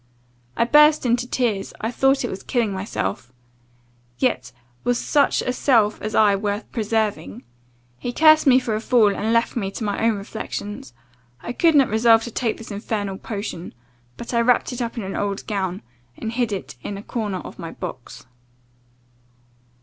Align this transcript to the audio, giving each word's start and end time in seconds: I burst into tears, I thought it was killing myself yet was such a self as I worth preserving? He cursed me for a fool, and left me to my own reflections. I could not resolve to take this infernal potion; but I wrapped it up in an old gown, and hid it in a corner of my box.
I 0.57 0.63
burst 0.63 1.05
into 1.05 1.27
tears, 1.29 1.75
I 1.79 1.91
thought 1.91 2.25
it 2.25 2.29
was 2.31 2.41
killing 2.41 2.73
myself 2.73 3.31
yet 4.17 4.51
was 4.83 4.97
such 4.97 5.43
a 5.43 5.53
self 5.53 6.01
as 6.01 6.15
I 6.15 6.35
worth 6.35 6.71
preserving? 6.71 7.43
He 7.99 8.11
cursed 8.11 8.47
me 8.47 8.57
for 8.57 8.73
a 8.73 8.81
fool, 8.81 9.15
and 9.15 9.31
left 9.31 9.55
me 9.55 9.69
to 9.69 9.83
my 9.83 10.03
own 10.03 10.15
reflections. 10.15 10.93
I 11.41 11.53
could 11.53 11.75
not 11.75 11.87
resolve 11.89 12.23
to 12.23 12.31
take 12.31 12.57
this 12.57 12.71
infernal 12.71 13.19
potion; 13.19 13.75
but 14.17 14.33
I 14.33 14.41
wrapped 14.41 14.73
it 14.73 14.81
up 14.81 14.97
in 14.97 15.03
an 15.03 15.15
old 15.15 15.45
gown, 15.45 15.83
and 16.17 16.31
hid 16.31 16.51
it 16.51 16.77
in 16.81 16.97
a 16.97 17.03
corner 17.03 17.37
of 17.37 17.59
my 17.59 17.69
box. 17.69 18.25